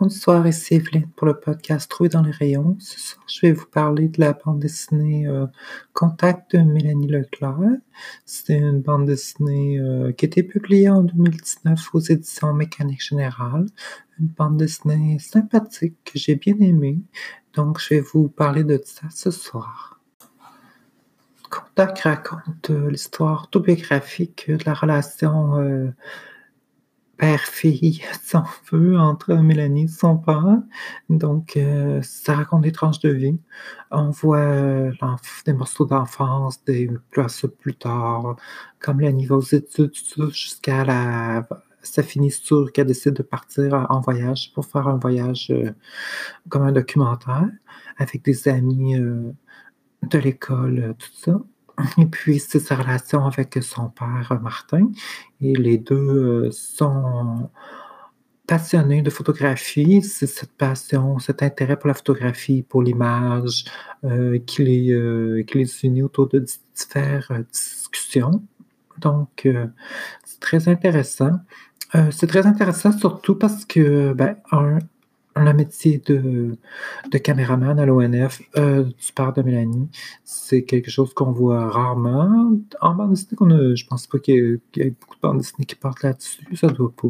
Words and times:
Bonsoir, 0.00 0.44
ici 0.48 0.74
Evelyne 0.74 1.08
pour 1.14 1.26
le 1.26 1.38
podcast 1.38 1.88
Trouver 1.88 2.08
dans 2.08 2.22
les 2.22 2.32
rayons. 2.32 2.76
Ce 2.80 2.98
soir, 2.98 3.24
je 3.28 3.40
vais 3.42 3.52
vous 3.52 3.66
parler 3.66 4.08
de 4.08 4.20
la 4.20 4.32
bande 4.32 4.58
dessinée 4.58 5.28
euh, 5.28 5.46
Contact 5.92 6.56
de 6.56 6.62
Mélanie 6.62 7.06
Leclerc. 7.06 7.60
C'est 8.24 8.58
une 8.58 8.80
bande 8.80 9.06
dessinée 9.06 9.78
euh, 9.78 10.10
qui 10.10 10.24
a 10.24 10.26
été 10.26 10.42
publiée 10.42 10.88
en 10.88 11.02
2019 11.02 11.94
aux 11.94 12.00
éditions 12.00 12.52
Mécanique 12.54 13.04
Générale. 13.04 13.66
Une 14.18 14.26
bande 14.26 14.56
dessinée 14.56 15.18
sympathique 15.20 15.96
que 16.04 16.18
j'ai 16.18 16.34
bien 16.34 16.56
aimée. 16.58 16.98
Donc, 17.54 17.78
je 17.78 17.94
vais 17.94 18.00
vous 18.00 18.28
parler 18.28 18.64
de 18.64 18.80
ça 18.84 19.06
ce 19.10 19.30
soir. 19.30 20.00
Contact 21.50 22.00
raconte 22.00 22.70
euh, 22.70 22.90
l'histoire 22.90 23.44
autobiographique 23.44 24.46
de 24.50 24.64
la 24.66 24.74
relation 24.74 25.92
père-fille, 27.16 28.02
on 28.34 28.42
veut, 28.76 28.98
entre 28.98 29.34
Mélanie 29.34 29.84
et 29.84 29.88
son 29.88 30.18
père. 30.18 30.58
Donc, 31.08 31.56
euh, 31.56 32.00
ça 32.02 32.34
raconte 32.34 32.62
des 32.62 32.72
tranches 32.72 33.00
de 33.00 33.10
vie. 33.10 33.38
On 33.90 34.10
voit 34.10 34.38
euh, 34.38 34.92
des 35.46 35.52
morceaux 35.52 35.86
d'enfance, 35.86 36.64
des 36.64 36.90
places 37.10 37.46
plus 37.60 37.74
tard, 37.74 38.36
comme 38.80 38.98
Mélanie 38.98 39.26
va 39.26 39.36
aux 39.36 39.40
études, 39.40 39.94
jusqu'à 40.30 40.84
la 40.84 41.46
sa 41.82 42.02
finissure 42.02 42.72
qu'elle 42.72 42.86
décide 42.86 43.12
de 43.12 43.22
partir 43.22 43.86
en 43.90 44.00
voyage 44.00 44.52
pour 44.54 44.64
faire 44.64 44.88
un 44.88 44.96
voyage 44.96 45.48
euh, 45.50 45.70
comme 46.48 46.62
un 46.62 46.72
documentaire 46.72 47.50
avec 47.98 48.24
des 48.24 48.48
amis 48.48 48.96
de 48.96 50.18
l'école, 50.18 50.94
tout 50.98 51.10
ça. 51.12 51.40
Et 51.98 52.06
puis, 52.06 52.38
c'est 52.38 52.60
sa 52.60 52.76
relation 52.76 53.24
avec 53.26 53.58
son 53.62 53.88
père, 53.88 54.38
Martin. 54.42 54.90
Et 55.40 55.54
les 55.54 55.78
deux 55.78 55.94
euh, 55.94 56.50
sont 56.52 57.50
passionnés 58.46 59.02
de 59.02 59.10
photographie. 59.10 60.02
C'est 60.02 60.26
cette 60.26 60.52
passion, 60.52 61.18
cet 61.18 61.42
intérêt 61.42 61.76
pour 61.76 61.88
la 61.88 61.94
photographie, 61.94 62.62
pour 62.62 62.82
l'image, 62.82 63.64
euh, 64.04 64.38
qui, 64.38 64.64
les, 64.64 64.92
euh, 64.92 65.42
qui 65.46 65.58
les 65.58 65.84
unit 65.84 66.02
autour 66.02 66.28
de 66.28 66.44
différentes 66.74 67.46
discussions. 67.50 68.42
Donc, 68.98 69.48
c'est 70.24 70.40
très 70.40 70.68
intéressant. 70.68 71.32
c'est 72.12 72.28
très 72.28 72.46
intéressant 72.46 72.92
surtout 72.92 73.34
parce 73.34 73.64
que, 73.64 74.12
ben, 74.12 74.36
un, 74.52 74.78
le 75.36 75.52
métier 75.52 76.02
de, 76.06 76.56
de 77.10 77.18
caméraman 77.18 77.78
à 77.78 77.86
l'ONF 77.86 78.42
euh, 78.56 78.84
du 78.84 79.12
père 79.14 79.32
de 79.32 79.42
Mélanie, 79.42 79.88
c'est 80.24 80.64
quelque 80.64 80.90
chose 80.90 81.12
qu'on 81.14 81.32
voit 81.32 81.68
rarement. 81.68 82.52
En 82.80 82.94
bande 82.94 83.10
dessinée, 83.10 83.36
qu'on 83.36 83.50
a, 83.50 83.74
je 83.74 83.86
pense 83.86 84.06
pas 84.06 84.18
qu'il 84.18 84.60
y, 84.76 84.80
ait 84.80 84.90
beaucoup 84.90 85.16
de 85.16 85.20
bandes 85.20 85.38
dessinées 85.38 85.66
qui 85.66 85.74
partent 85.74 86.02
là-dessus, 86.02 86.56
ça 86.56 86.68
doit 86.68 86.92
pas. 86.94 87.08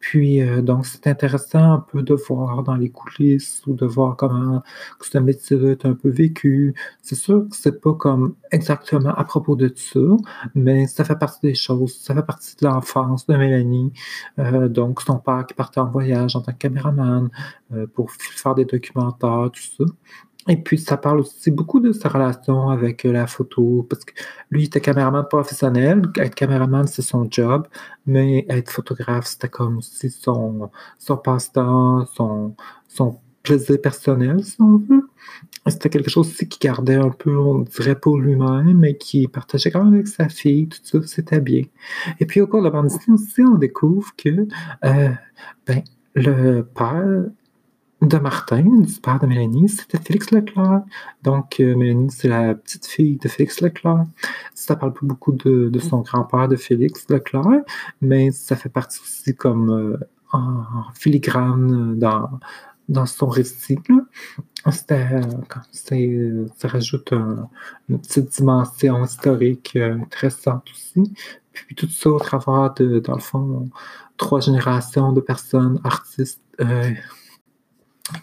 Puis, 0.00 0.40
euh, 0.40 0.62
donc, 0.62 0.86
c'est 0.86 1.06
intéressant 1.06 1.72
un 1.72 1.78
peu 1.80 2.02
de 2.02 2.14
voir 2.14 2.62
dans 2.62 2.76
les 2.76 2.90
coulisses 2.90 3.62
ou 3.66 3.74
de 3.74 3.86
voir 3.86 4.16
comment 4.16 4.62
ce 5.00 5.18
métier 5.18 5.56
est 5.70 5.84
un 5.86 5.94
peu 5.94 6.08
vécu. 6.08 6.74
C'est 7.02 7.14
sûr 7.14 7.48
que 7.48 7.56
c'est 7.56 7.80
pas 7.80 7.94
comme 7.94 8.34
exactement 8.52 9.14
à 9.14 9.24
propos 9.24 9.56
de 9.56 9.72
ça, 9.74 10.00
mais 10.54 10.86
ça 10.86 11.04
fait 11.04 11.18
partie 11.18 11.40
des 11.42 11.54
choses. 11.54 11.96
Ça 11.96 12.14
fait 12.14 12.22
partie 12.26 12.56
de 12.56 12.66
l'enfance 12.66 13.26
de 13.26 13.36
Mélanie. 13.36 13.92
Euh, 14.38 14.68
donc, 14.68 15.00
son 15.00 15.18
père 15.18 15.44
qui 15.46 15.54
partait 15.54 15.80
en 15.80 15.90
voyage 15.90 16.36
en 16.36 16.40
tant 16.42 16.52
que 16.52 16.58
caméraman 16.58 17.30
euh, 17.72 17.86
pour 17.86 18.10
faire 18.12 18.54
des 18.54 18.64
documentaires, 18.64 19.50
tout 19.52 19.62
ça. 19.78 19.84
Et 20.48 20.56
puis, 20.56 20.78
ça 20.78 20.96
parle 20.96 21.20
aussi 21.20 21.50
beaucoup 21.50 21.80
de 21.80 21.92
sa 21.92 22.08
relation 22.08 22.70
avec 22.70 23.04
euh, 23.04 23.12
la 23.12 23.26
photo, 23.26 23.84
parce 23.88 24.04
que 24.04 24.12
lui, 24.50 24.62
il 24.62 24.66
était 24.66 24.80
caméraman 24.80 25.26
professionnel. 25.28 26.02
Être 26.16 26.34
caméraman, 26.34 26.86
c'est 26.86 27.02
son 27.02 27.26
job, 27.30 27.66
mais 28.06 28.46
être 28.48 28.70
photographe, 28.70 29.26
c'était 29.26 29.48
comme 29.48 29.78
aussi 29.78 30.10
son, 30.10 30.70
son 30.98 31.16
passe-temps, 31.16 32.06
son, 32.06 32.54
son 32.88 33.18
plaisir 33.42 33.80
personnel, 33.80 34.44
si 34.44 34.60
on 34.60 34.78
veut. 34.78 35.08
C'était 35.66 35.88
quelque 35.88 36.10
chose 36.10 36.28
aussi 36.28 36.48
qu'il 36.48 36.68
gardait 36.68 36.94
un 36.94 37.10
peu, 37.10 37.36
on 37.36 37.60
dirait, 37.60 37.98
pour 37.98 38.18
lui-même, 38.18 38.78
mais 38.78 38.96
qui 38.96 39.26
partageait 39.26 39.72
quand 39.72 39.84
même 39.84 39.94
avec 39.94 40.06
sa 40.06 40.28
fille, 40.28 40.68
tout 40.68 40.78
ça, 40.82 40.98
c'était 41.06 41.40
bien. 41.40 41.62
Et 42.20 42.26
puis, 42.26 42.40
au 42.40 42.46
cours 42.46 42.60
de 42.60 42.66
la 42.66 42.70
bande 42.70 42.86
aussi, 42.86 43.42
on 43.42 43.56
découvre 43.58 44.14
que, 44.16 44.46
euh, 44.84 45.08
ben, 45.66 45.82
le 46.14 46.62
père 46.62 47.24
de 48.02 48.18
Martin, 48.18 48.62
du 48.62 49.00
père 49.00 49.18
de 49.18 49.26
Mélanie, 49.26 49.68
c'était 49.68 49.98
Félix 49.98 50.30
Leclerc. 50.30 50.82
Donc, 51.22 51.60
euh, 51.60 51.74
Mélanie, 51.74 52.10
c'est 52.10 52.28
la 52.28 52.54
petite 52.54 52.86
fille 52.86 53.16
de 53.16 53.28
Félix 53.28 53.60
Leclerc. 53.62 54.04
Ça 54.54 54.76
parle 54.76 54.92
pas 54.92 55.00
beaucoup 55.02 55.32
de, 55.32 55.78
son 55.78 56.00
grand-père, 56.00 56.48
de 56.48 56.56
Félix 56.56 57.06
Leclerc, 57.08 57.62
mais 58.02 58.30
ça 58.32 58.54
fait 58.54 58.68
partie 58.68 59.00
aussi 59.00 59.34
comme 59.34 59.70
euh, 59.70 59.96
en 60.32 60.64
filigrane 60.94 61.98
dans, 61.98 62.28
dans 62.90 63.06
son 63.06 63.28
récit. 63.28 63.78
C'était, 64.70 65.08
euh, 65.92 66.46
ça 66.56 66.68
rajoute 66.68 67.12
une 67.88 67.98
petite 67.98 68.28
dimension 68.36 69.04
historique 69.04 69.76
intéressante 69.76 70.68
aussi. 70.70 71.14
Puis 71.52 71.74
tout 71.74 71.88
ça 71.88 72.10
au 72.10 72.18
travers 72.18 72.74
de, 72.74 72.98
dans 72.98 73.14
le 73.14 73.20
fond, 73.20 73.70
trois 74.18 74.40
générations 74.40 75.12
de 75.12 75.22
personnes, 75.22 75.80
artistes, 75.82 76.42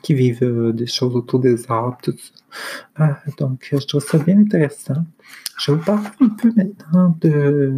qui 0.02 0.14
vivent 0.14 0.44
euh, 0.44 0.74
des 0.74 0.88
choses 0.88 1.16
autour 1.16 1.40
des 1.40 1.70
arbres, 1.70 1.98
tout 2.02 2.16
ça. 2.18 2.34
Ah, 2.96 3.20
donc, 3.38 3.68
je 3.72 3.86
trouve 3.86 4.04
ça 4.04 4.18
bien 4.18 4.40
intéressant. 4.40 5.06
Je 5.58 5.72
vais 5.72 5.78
vous 5.78 5.84
parler 5.84 6.08
un 6.20 6.30
peu 6.30 6.52
maintenant 6.56 7.18
de, 7.22 7.74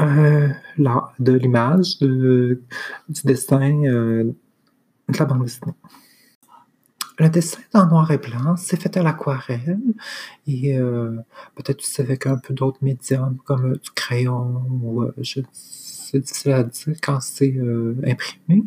euh, 0.00 0.48
de 1.18 1.32
l'image, 1.32 1.98
du 1.98 2.60
dessin, 3.24 3.84
euh, 3.84 4.24
de 5.08 5.18
la 5.18 5.24
bande 5.24 5.44
dessinée. 5.44 5.72
Le 7.18 7.28
dessin 7.28 7.60
en 7.74 7.86
noir 7.86 8.10
et 8.10 8.18
blanc, 8.18 8.56
c'est 8.56 8.80
fait 8.80 8.96
à 8.96 9.02
l'aquarelle 9.04 9.78
et 10.48 10.76
peut-être 11.54 11.78
aussi 11.78 12.00
avec 12.00 12.26
un 12.26 12.38
peu 12.38 12.52
d'autres 12.54 12.80
médiums 12.82 13.36
comme 13.44 13.74
du 13.74 13.90
crayon 13.92 14.64
ou 14.82 15.04
je 15.18 15.42
c'est 15.52 16.18
difficile 16.18 16.52
à 16.52 16.64
dire 16.64 16.96
quand 17.00 17.20
c'est 17.20 17.54
imprimé. 18.04 18.64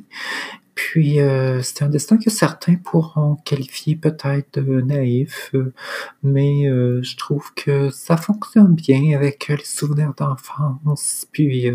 Puis, 0.78 1.20
euh, 1.20 1.64
c'est 1.64 1.82
un 1.82 1.90
destin 1.90 2.20
que 2.20 2.30
certains 2.30 2.76
pourront 2.76 3.36
qualifier 3.38 3.96
peut-être 3.96 4.60
de 4.60 4.80
naïf, 4.82 5.50
euh, 5.56 5.74
mais 6.22 6.68
euh, 6.70 7.02
je 7.02 7.18
trouve 7.18 7.52
que 7.56 7.90
ça 7.90 8.16
fonctionne 8.16 8.76
bien 8.76 9.18
avec 9.18 9.48
les 9.48 9.66
souvenirs 9.66 10.14
d'enfance. 10.16 11.26
Puis, 11.32 11.72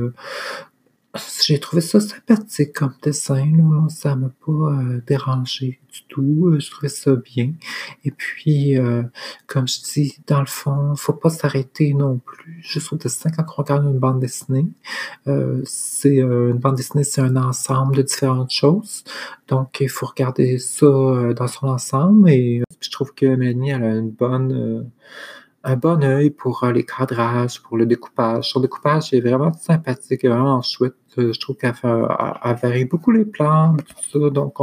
j'ai 1.44 1.60
trouvé 1.60 1.82
ça 1.82 2.00
sympathique 2.00 2.72
comme 2.72 2.94
dessin. 3.02 3.44
Là. 3.56 3.86
Ça 3.88 4.16
m'a 4.16 4.30
pas 4.44 4.52
euh, 4.52 5.02
dérangé 5.06 5.80
du 5.92 6.04
tout. 6.08 6.48
Euh, 6.48 6.58
je 6.58 6.70
trouvais 6.70 6.88
ça 6.88 7.14
bien. 7.16 7.52
Et 8.04 8.10
puis, 8.10 8.78
euh, 8.78 9.02
comme 9.46 9.68
je 9.68 9.82
dis, 9.82 10.16
dans 10.26 10.40
le 10.40 10.46
fond, 10.46 10.94
faut 10.96 11.12
pas 11.12 11.28
s'arrêter 11.28 11.92
non 11.92 12.18
plus 12.18 12.60
juste 12.62 12.92
au 12.92 12.96
dessin 12.96 13.30
quand 13.30 13.44
on 13.46 13.62
regarde 13.62 13.84
une 13.84 13.98
bande 13.98 14.20
dessinée. 14.20 14.66
c'est 15.64 16.16
une 16.16 16.58
bande 16.58 16.76
dessinée, 16.76 17.04
c'est 17.04 17.20
un 17.20 17.36
ensemble 17.36 17.96
de 17.96 18.02
différentes 18.02 18.50
choses. 18.50 19.04
Donc, 19.48 19.80
il 19.80 19.90
faut 19.90 20.06
regarder 20.06 20.58
ça 20.58 20.86
dans 21.36 21.48
son 21.48 21.66
ensemble. 21.68 22.30
Et 22.30 22.62
je 22.80 22.90
trouve 22.90 23.12
que 23.14 23.26
Mélanie, 23.26 23.70
elle 23.70 23.84
a 23.84 23.96
une 23.96 24.10
bonne 24.10 24.90
un 25.64 25.76
bon 25.76 26.02
œil 26.02 26.30
pour 26.30 26.64
euh, 26.64 26.72
les 26.72 26.84
cadrages, 26.84 27.62
pour 27.62 27.76
le 27.76 27.86
découpage. 27.86 28.50
Son 28.50 28.60
découpage 28.60 29.12
est 29.12 29.20
vraiment 29.20 29.52
sympathique, 29.52 30.24
vraiment 30.24 30.60
chouette. 30.62 30.94
Euh, 31.18 31.32
je 31.32 31.40
trouve 31.40 31.56
qu'elle 31.56 31.74
varie 31.82 32.84
beaucoup 32.84 33.12
les 33.12 33.24
plans, 33.24 33.76
tout 33.76 34.20
ça. 34.20 34.30
Donc, 34.30 34.56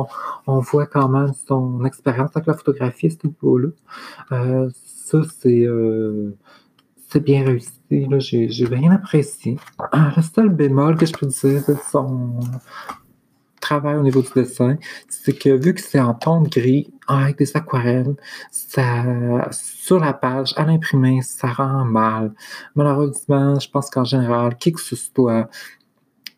on, 0.48 0.60
voit 0.60 0.88
quand 0.88 1.08
même 1.08 1.32
son 1.48 1.86
expérience 1.86 2.32
avec 2.36 2.48
la 2.48 2.54
photographie 2.54 3.12
ce 3.12 3.28
niveau-là. 3.28 3.70
Euh, 4.32 4.70
ça, 4.74 5.20
c'est 5.40 5.68
c'est 7.08 7.24
bien 7.24 7.44
réussi. 7.44 7.72
J'ai 8.50 8.68
bien 8.68 8.92
apprécié. 8.92 9.58
Le 9.94 10.22
seul 10.22 10.50
bémol 10.50 10.96
que 10.96 11.08
je 11.08 11.14
peux 11.14 11.26
dire, 11.26 11.64
c'est 11.66 11.82
son 11.92 12.40
au 13.78 14.02
niveau 14.02 14.22
du 14.22 14.30
dessin, 14.36 14.78
c'est 15.08 15.34
que 15.34 15.50
vu 15.50 15.74
que 15.74 15.82
c'est 15.82 16.00
en 16.00 16.14
ton 16.14 16.42
gris, 16.42 16.92
avec 17.08 17.38
des 17.38 17.56
aquarelles, 17.56 18.16
ça, 18.52 19.50
sur 19.52 20.00
la 20.00 20.14
page, 20.14 20.54
à 20.58 20.66
l'imprimer, 20.66 21.22
ça 21.22 21.48
rend 21.48 21.86
mal. 21.86 22.34
Malheureusement, 22.76 23.60
je 23.60 23.70
pense 23.70 23.90
qu'en 23.90 24.04
général, 24.04 24.58
qui 24.58 24.72
que 24.72 24.82
ce 24.82 24.96
soit, 24.96 25.50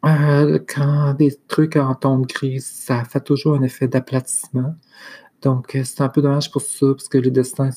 euh, 0.06 0.60
quand 0.68 1.14
des 1.14 1.36
trucs 1.48 1.76
en 1.76 1.96
ton 1.96 2.20
gris, 2.20 2.62
ça 2.62 3.04
fait 3.04 3.22
toujours 3.22 3.56
un 3.56 3.64
effet 3.64 3.88
d'aplatissement. 3.88 4.76
Donc, 5.42 5.78
c'est 5.84 6.02
un 6.02 6.10
peu 6.10 6.22
dommage 6.22 6.52
pour 6.52 6.62
ça, 6.62 6.88
parce 6.92 7.08
que 7.08 7.18
les 7.18 7.32
dessins 7.32 7.72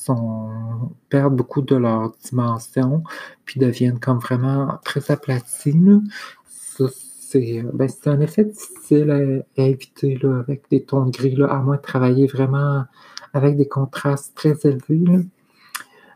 perdent 1.09 1.35
beaucoup 1.35 1.61
de 1.61 1.75
leur 1.75 2.11
dimension, 2.23 3.03
puis 3.43 3.59
deviennent 3.59 3.99
comme 3.99 4.19
vraiment 4.19 4.79
très 4.83 5.11
aplatis. 5.11 5.75
Euh, 6.79 6.89
c'est 7.25 8.07
un 8.07 8.19
effet 8.19 8.45
difficile 8.45 9.43
à, 9.57 9.61
éviter 9.61 10.17
là, 10.21 10.39
avec 10.39 10.63
des 10.69 10.83
tons 10.83 11.07
gris, 11.09 11.35
là, 11.35 11.47
à 11.47 11.59
moins 11.59 11.77
de 11.77 11.81
travailler 11.81 12.27
vraiment 12.27 12.85
avec 13.33 13.57
des 13.57 13.67
contrastes 13.67 14.35
très 14.35 14.55
élevés. 14.63 15.25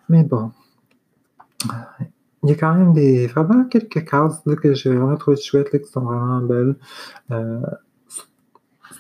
Mais 0.07 0.23
bon, 0.23 0.51
il 2.43 2.49
y 2.49 2.51
a 2.51 2.55
quand 2.55 2.73
même 2.73 2.93
des 2.93 3.27
vraiment 3.27 3.65
quelques 3.65 4.05
cases 4.05 4.41
que 4.61 4.73
j'ai 4.73 4.89
vraiment 4.89 5.17
trouvé 5.17 5.37
chouettes, 5.37 5.69
qui 5.71 5.91
sont 5.91 6.01
vraiment 6.01 6.41
belles. 6.41 6.75
Euh, 7.31 7.59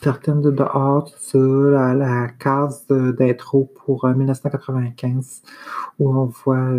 certaines 0.01 0.41
de 0.41 0.51
dehors, 0.51 1.09
ça, 1.17 1.37
la, 1.37 1.93
la 1.93 2.27
case 2.27 2.87
d'intro 2.87 3.71
pour 3.85 4.07
1995, 4.07 5.41
où 5.99 6.15
on 6.15 6.25
voit 6.25 6.69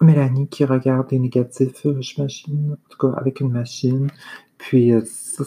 Mélanie 0.00 0.48
qui 0.48 0.64
regarde 0.64 1.08
des 1.08 1.18
négatifs, 1.18 1.86
j'imagine, 2.00 2.72
en 2.72 2.90
tout 2.90 2.98
cas 2.98 3.16
avec 3.18 3.40
une 3.40 3.52
machine. 3.52 4.08
Puis 4.58 4.92
ça, 5.04 5.44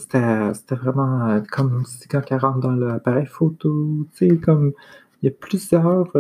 c'était 0.54 0.76
vraiment 0.76 1.42
comme 1.52 1.84
si 1.86 2.08
quand 2.08 2.22
elle 2.30 2.40
rentre 2.40 2.60
dans 2.60 2.72
l'appareil 2.72 3.26
photo, 3.26 4.06
tu 4.16 4.30
sais, 4.30 4.38
comme 4.38 4.74
il 5.22 5.26
y 5.26 5.30
a 5.30 5.36
plusieurs 5.40 6.12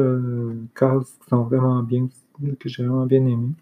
cases 0.76 1.18
qui 1.22 1.30
sont 1.30 1.44
vraiment 1.44 1.84
bien, 1.84 2.08
que 2.60 2.70
j'ai 2.70 2.84
vraiment 2.84 3.06
bien 3.06 3.26
aimées. 3.26 3.54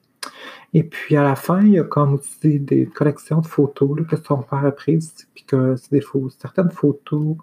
Et 0.74 0.84
puis 0.84 1.16
à 1.16 1.24
la 1.24 1.36
fin, 1.36 1.62
il 1.62 1.74
y 1.74 1.80
a 1.80 1.84
comme 1.84 2.16
aussi 2.16 2.60
des 2.60 2.86
collections 2.86 3.42
de 3.42 3.48
photos 3.48 3.98
là, 3.98 4.04
que 4.04 4.16
son 4.18 4.42
père 4.42 4.66
a 4.66 4.72
prises, 4.72 5.28
puis 5.34 5.44
que 5.46 5.76
c'est 5.76 5.92
des 5.92 6.04
certaines 6.38 6.72
photos 6.72 7.38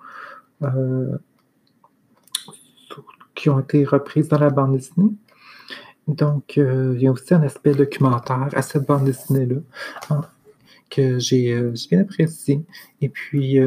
euh, 0.63 1.17
qui 3.35 3.51
ont 3.51 3.61
été 3.61 3.85
reprises 3.85 4.29
dans 4.29 4.39
la 4.39 4.51
bande 4.51 4.73
dessinée. 4.73 5.13
Donc, 6.09 6.59
euh, 6.59 6.93
il 6.97 7.03
y 7.03 7.07
a 7.07 7.13
aussi 7.13 7.33
un 7.35 7.43
aspect 7.43 7.73
documentaire 7.73 8.49
à 8.53 8.63
cette 8.63 8.87
bande 8.87 9.05
dessinée-là 9.05 9.57
hein, 10.11 10.21
que 10.91 11.19
j'ai 11.19 11.53
euh, 11.53 11.73
bien 11.91 12.01
apprécié. 12.01 12.63
Et 13.01 13.09
puis, 13.09 13.59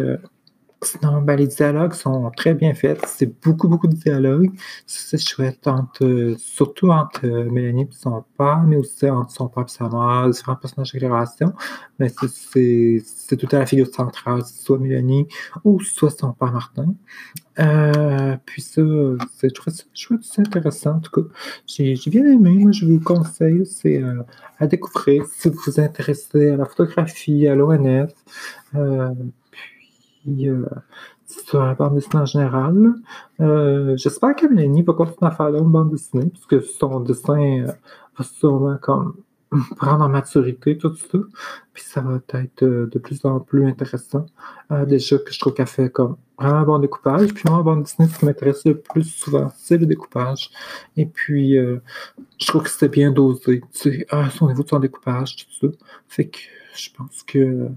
Sinon, 0.83 1.21
ben, 1.21 1.35
les 1.35 1.47
dialogues 1.47 1.93
sont 1.93 2.29
très 2.37 2.53
bien 2.53 2.75
faits. 2.75 3.03
C'est 3.07 3.41
beaucoup, 3.43 3.67
beaucoup 3.67 3.87
de 3.87 3.95
dialogues. 3.95 4.51
C'est 4.85 5.17
chouette, 5.17 5.67
entre, 5.67 6.35
surtout 6.37 6.91
entre 6.91 7.25
euh, 7.25 7.49
Mélanie 7.49 7.83
et 7.83 7.87
son 7.91 8.23
père, 8.37 8.63
mais 8.63 8.75
aussi 8.75 9.09
entre 9.09 9.31
son 9.31 9.47
père 9.47 9.65
et 9.67 9.71
sa 9.71 9.89
mère, 9.89 10.29
différents 10.29 10.55
personnages 10.55 10.93
de 10.93 10.99
génération. 10.99 11.53
Mais 11.97 12.09
c'est 12.09 13.37
tout 13.37 13.47
à 13.55 13.59
la 13.59 13.65
figure 13.65 13.87
centrale, 13.87 14.43
soit 14.45 14.77
Mélanie 14.77 15.27
ou 15.63 15.79
soit 15.79 16.11
son 16.11 16.33
père 16.33 16.51
Martin. 16.51 16.93
Euh, 17.59 18.37
puis 18.45 18.61
ça, 18.61 18.81
je 18.81 19.47
trouve 19.47 19.73
ça 19.73 19.83
chouette, 19.95 20.21
c'est 20.21 20.41
intéressant. 20.41 20.91
En 20.91 20.99
tout 20.99 21.23
cas, 21.23 21.27
j'ai 21.65 21.95
bien 22.07 22.25
aimé. 22.25 22.51
Moi, 22.51 22.71
je 22.71 22.85
vous 22.85 22.99
conseille, 22.99 23.65
c'est 23.65 24.01
euh, 24.03 24.21
à 24.59 24.67
découvrir 24.67 25.25
si 25.25 25.49
vous 25.49 25.59
vous 25.65 25.79
intéressez 25.79 26.51
à 26.51 26.57
la 26.57 26.65
photographie, 26.65 27.47
à 27.47 27.55
l'ONF. 27.55 28.11
Euh, 28.75 29.09
euh, 30.27 30.65
sur 31.25 31.63
la 31.63 31.73
bande 31.73 31.95
dessinée 31.95 32.21
en 32.21 32.25
général. 32.25 32.93
Euh, 33.39 33.95
j'espère 33.97 34.35
que 34.35 34.45
Mélanie 34.47 34.81
va 34.81 34.93
continuer 34.93 35.29
à 35.29 35.31
faire 35.31 35.53
une 35.55 35.71
bande 35.71 35.91
dessinée, 35.91 36.27
puisque 36.27 36.61
son 36.63 36.99
dessin 37.01 37.65
euh, 37.65 37.71
va 38.17 38.23
sûrement 38.23 38.77
comme 38.81 39.15
prendre 39.77 40.03
en 40.03 40.09
maturité, 40.09 40.77
tout 40.77 40.93
ça. 40.95 41.17
Puis 41.73 41.83
ça 41.83 42.01
va 42.01 42.19
être 42.33 42.65
de 42.65 42.99
plus 42.99 43.23
en 43.25 43.39
plus 43.39 43.65
intéressant. 43.65 44.25
déjà 44.85 45.17
que 45.17 45.31
je 45.31 45.39
trouve 45.39 45.53
qu'elle 45.53 45.67
fait 45.67 45.89
comme 45.89 46.17
vraiment 46.37 46.59
un 46.59 46.63
bon 46.63 46.79
découpage. 46.79 47.33
Puis 47.33 47.43
moi, 47.47 47.59
en 47.59 47.63
bande 47.63 47.83
dessinée, 47.83 48.09
ce 48.09 48.19
qui 48.19 48.25
m'intéresse 48.25 48.65
le 48.65 48.77
plus 48.77 49.03
souvent, 49.03 49.51
c'est 49.55 49.77
le 49.77 49.85
découpage. 49.85 50.49
Et 50.97 51.05
puis, 51.05 51.55
je 51.55 52.47
trouve 52.47 52.63
que 52.63 52.69
c'était 52.69 52.89
bien 52.89 53.11
dosé, 53.11 53.61
tu 53.73 54.05
sais, 54.05 54.07
son 54.31 54.47
niveau 54.47 54.63
de 54.63 54.69
son 54.69 54.79
découpage, 54.79 55.37
tout 55.37 55.67
ça. 55.67 55.77
Fait 56.07 56.27
que 56.27 56.39
je 56.75 56.89
pense 56.95 57.23
que 57.23 57.69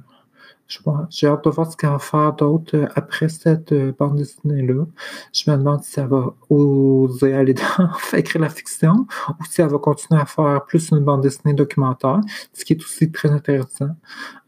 j'ai 1.08 1.26
hâte 1.26 1.44
de 1.44 1.50
voir 1.50 1.70
ce 1.70 1.76
qu'elle 1.76 1.90
va 1.90 1.98
faire 1.98 2.32
d'autre 2.32 2.76
euh, 2.76 2.86
après 2.94 3.28
cette 3.28 3.72
euh, 3.72 3.92
bande 3.98 4.16
dessinée-là. 4.16 4.86
Je 5.32 5.50
me 5.50 5.56
demande 5.56 5.82
si 5.82 5.98
elle 5.98 6.06
va 6.06 6.34
oser 6.48 7.34
aller 7.34 7.54
dans 7.54 7.90
écrire 8.16 8.42
la 8.42 8.48
fiction 8.48 9.06
ou 9.28 9.44
si 9.44 9.60
elle 9.60 9.68
va 9.68 9.78
continuer 9.78 10.20
à 10.20 10.26
faire 10.26 10.64
plus 10.64 10.90
une 10.90 11.00
bande 11.00 11.22
dessinée 11.22 11.54
documentaire, 11.54 12.20
ce 12.52 12.64
qui 12.64 12.74
est 12.74 12.82
aussi 12.82 13.10
très 13.10 13.30
intéressant. 13.30 13.90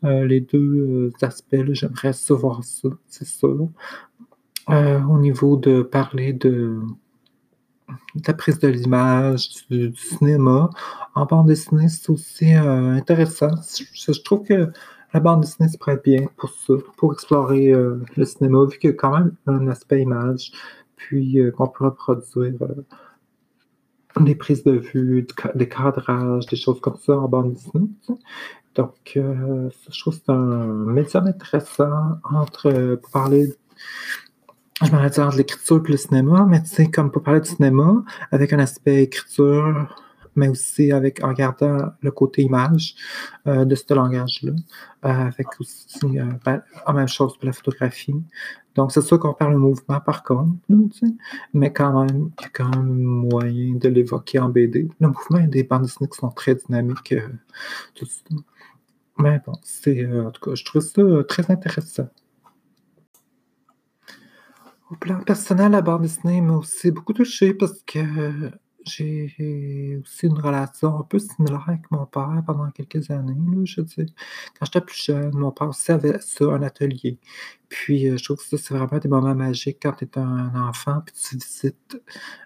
Euh, 0.04 0.24
les 0.26 0.40
deux 0.40 1.12
aspects, 1.22 1.56
j'aimerais 1.72 2.12
savoir 2.12 2.62
ça, 2.62 2.88
c'est 3.08 3.26
ça. 3.26 3.48
au 4.68 5.18
niveau 5.18 5.56
de 5.56 5.82
parler 5.82 6.32
de, 6.32 6.80
la 8.26 8.34
prise 8.34 8.58
de 8.58 8.68
l'image, 8.68 9.48
du, 9.70 9.92
cinéma, 9.96 10.70
en 11.14 11.26
bande 11.26 11.48
dessinée, 11.48 11.88
c'est 11.88 12.10
aussi 12.10 12.52
intéressant. 12.52 13.50
je, 13.94 14.22
trouve 14.22 14.44
que 14.44 14.72
la 15.12 15.20
bande 15.20 15.42
dessinée 15.42 15.68
se 15.68 15.78
prête 15.78 16.02
bien 16.02 16.26
pour 16.36 16.50
ça, 16.50 16.74
pour 16.96 17.12
explorer 17.12 17.72
euh, 17.72 18.00
le 18.16 18.24
cinéma, 18.24 18.64
vu 18.64 18.78
qu'il 18.78 18.90
y 18.90 18.92
a 18.92 18.96
quand 18.96 19.16
même 19.18 19.34
un 19.46 19.68
aspect 19.68 20.02
image, 20.02 20.52
puis 20.96 21.38
euh, 21.38 21.50
qu'on 21.50 21.68
peut 21.68 21.84
reproduire 21.84 22.54
euh, 22.62 24.20
des 24.20 24.34
prises 24.34 24.64
de 24.64 24.72
vue, 24.72 25.26
des 25.54 25.68
cadrages, 25.68 26.46
des 26.46 26.56
choses 26.56 26.80
comme 26.80 26.96
ça 26.96 27.18
en 27.18 27.28
bande 27.28 27.54
dessinée. 27.54 27.88
Donc, 28.74 28.94
je 29.14 30.00
trouve 30.00 30.14
que 30.14 30.22
c'est 30.24 30.32
un 30.32 30.66
médium 30.86 31.26
intéressant 31.26 32.18
entre, 32.24 32.96
pour 32.96 33.10
parler 33.10 33.54
je 34.80 35.08
dire 35.08 35.30
de 35.30 35.36
l'écriture 35.36 35.82
et 35.86 35.90
le 35.92 35.96
cinéma, 35.96 36.46
mais 36.48 36.62
tu 36.62 36.68
sais, 36.68 36.90
comme 36.90 37.10
pour 37.10 37.22
parler 37.22 37.40
du 37.40 37.48
cinéma, 37.48 38.02
avec 38.30 38.52
un 38.52 38.58
aspect 38.58 39.02
écriture, 39.04 40.01
mais 40.34 40.48
aussi 40.48 40.92
avec, 40.92 41.22
en 41.22 41.32
gardant 41.32 41.92
le 42.00 42.10
côté 42.10 42.42
image 42.42 42.94
euh, 43.46 43.64
de 43.64 43.74
ce 43.74 43.92
langage-là, 43.92 44.52
euh, 45.04 45.08
avec 45.08 45.60
aussi 45.60 46.18
euh, 46.18 46.24
ben, 46.44 46.62
la 46.86 46.92
même 46.92 47.08
chose 47.08 47.36
pour 47.36 47.46
la 47.46 47.52
photographie. 47.52 48.14
Donc, 48.74 48.92
c'est 48.92 49.02
sûr 49.02 49.18
qu'on 49.18 49.34
parle 49.34 49.52
le 49.52 49.58
mouvement 49.58 50.00
par 50.00 50.22
contre, 50.22 50.52
mais 51.52 51.72
quand 51.72 52.04
même, 52.04 52.30
il 52.38 52.42
y 52.42 52.46
a 52.46 52.48
quand 52.48 52.70
même 52.70 53.02
moyen 53.02 53.74
de 53.74 53.88
l'évoquer 53.88 54.38
en 54.38 54.48
BD. 54.48 54.88
Le 54.98 55.08
mouvement, 55.08 55.46
des 55.46 55.62
bandes 55.62 55.82
dessinées 55.82 56.08
qui 56.08 56.18
sont 56.18 56.30
très 56.30 56.54
dynamiques, 56.54 57.14
tout. 57.94 58.06
Mais 59.18 59.42
bon, 59.44 59.52
c'est, 59.62 60.06
en 60.06 60.30
tout 60.30 60.40
cas, 60.40 60.54
je 60.54 60.64
trouve 60.64 60.80
ça 60.80 61.02
très 61.28 61.50
intéressant. 61.50 62.08
Au 64.90 64.96
plan 64.96 65.20
personnel, 65.20 65.72
la 65.72 65.82
bande 65.82 66.02
dessinée 66.02 66.40
m'a 66.40 66.54
aussi 66.54 66.90
beaucoup 66.90 67.12
touché 67.12 67.52
parce 67.54 67.82
que 67.82 67.98
j'ai 68.84 70.00
aussi 70.02 70.26
une 70.26 70.38
relation 70.38 70.98
un 70.98 71.02
peu 71.02 71.18
similaire 71.18 71.64
avec 71.68 71.90
mon 71.90 72.06
père 72.06 72.42
pendant 72.46 72.70
quelques 72.70 73.10
années, 73.10 73.34
je 73.64 73.80
veux 73.80 73.86
Quand 74.58 74.66
j'étais 74.66 74.80
plus 74.80 75.04
jeune, 75.04 75.34
mon 75.34 75.50
père 75.52 75.68
aussi 75.68 75.92
avait 75.92 76.18
ça, 76.20 76.44
un 76.46 76.62
atelier. 76.62 77.18
Puis, 77.68 78.08
euh, 78.08 78.18
je 78.18 78.24
trouve 78.24 78.36
que 78.36 78.44
ça, 78.44 78.58
c'est 78.58 78.74
vraiment 78.74 78.98
des 78.98 79.08
moments 79.08 79.34
magiques 79.34 79.78
quand 79.82 79.92
tu 79.92 80.04
es 80.04 80.18
un 80.18 80.54
enfant, 80.68 81.00
puis 81.06 81.14
tu 81.14 81.36
visites 81.36 82.02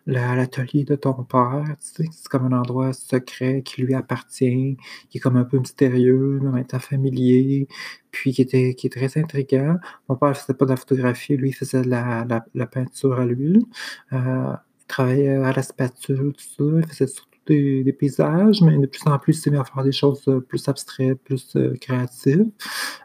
l'atelier 0.06 0.84
de 0.84 0.94
ton 0.94 1.24
père, 1.24 1.64
tu 1.80 2.04
sais? 2.04 2.08
C'est 2.12 2.28
comme 2.28 2.46
un 2.52 2.58
endroit 2.58 2.92
secret 2.92 3.62
qui 3.62 3.82
lui 3.82 3.94
appartient, 3.94 4.76
qui 5.10 5.18
est 5.18 5.20
comme 5.20 5.36
un 5.36 5.44
peu 5.44 5.58
mystérieux, 5.58 6.38
mais 6.42 6.48
en 6.48 6.52
même 6.52 6.66
temps 6.66 6.78
familier, 6.78 7.66
puis 8.12 8.32
qui 8.32 8.42
était 8.42 8.74
qui 8.74 8.86
est 8.86 8.90
très 8.90 9.18
intriguant. 9.20 9.76
Mon 10.08 10.16
père 10.16 10.30
ne 10.30 10.34
faisait 10.34 10.54
pas 10.54 10.64
de 10.64 10.70
la 10.70 10.76
photographie, 10.76 11.36
lui, 11.36 11.48
il 11.50 11.54
faisait 11.54 11.82
de 11.82 11.90
la 11.90 12.24
la 12.54 12.66
peinture 12.66 13.18
à 13.18 13.26
l'huile. 13.26 13.64
Euh, 14.12 14.52
travaillait 14.88 15.36
à 15.36 15.52
la 15.52 15.62
spatule, 15.62 16.32
tout 16.32 16.44
ça. 16.56 16.78
Il 16.78 16.86
faisait 16.86 17.06
surtout 17.06 17.36
des, 17.46 17.92
paysages, 17.92 18.60
mais 18.62 18.76
de 18.76 18.86
plus 18.86 19.02
en 19.06 19.18
plus, 19.18 19.36
il 19.36 19.40
s'est 19.40 19.56
à 19.56 19.64
faire 19.64 19.84
des 19.84 19.92
choses 19.92 20.22
euh, 20.28 20.40
plus 20.40 20.68
abstraites, 20.68 21.20
plus 21.22 21.54
euh, 21.56 21.74
créatives. 21.80 22.46